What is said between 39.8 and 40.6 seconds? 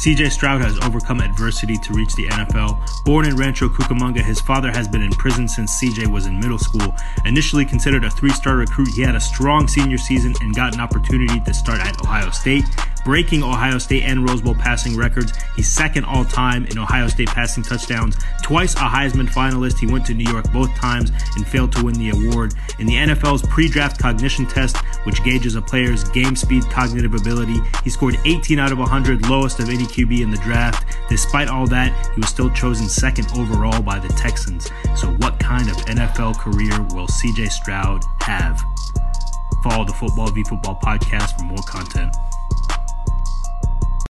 the Football v